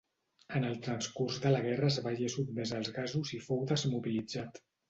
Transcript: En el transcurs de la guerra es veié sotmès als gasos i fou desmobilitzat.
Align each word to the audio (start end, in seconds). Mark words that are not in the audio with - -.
En 0.59 0.63
el 0.69 0.79
transcurs 0.87 1.37
de 1.43 1.51
la 1.55 1.59
guerra 1.67 1.91
es 1.95 1.99
veié 2.07 2.31
sotmès 2.37 2.75
als 2.81 2.93
gasos 2.99 3.37
i 3.39 3.43
fou 3.51 3.65
desmobilitzat. 3.75 4.63